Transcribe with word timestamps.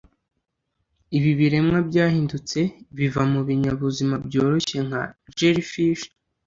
Ibi 1.17 1.31
biremwa 1.39 1.77
byahindutse 1.89 2.59
biva 2.97 3.21
mubinyabuzima 3.31 4.15
byoroshye 4.25 4.77
nka 4.87 5.03
jellyfish. 5.37 6.03